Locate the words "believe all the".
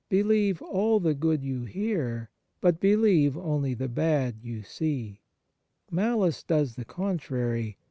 0.09-1.13